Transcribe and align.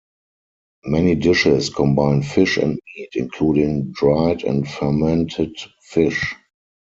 Many 0.83 1.13
dishes 1.13 1.69
combine 1.69 2.23
fish 2.23 2.57
and 2.57 2.71
meat, 2.97 3.09
including 3.13 3.91
dried 3.91 4.43
and 4.43 4.67
fermented 4.67 5.55
fish. 5.79 6.33